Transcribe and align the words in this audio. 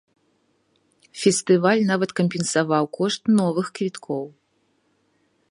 Фестываль 1.23 1.83
нават 1.91 2.11
кампенсаваў 2.21 2.83
кошт 3.01 3.21
новых 3.39 3.67
квіткоў. 3.79 4.25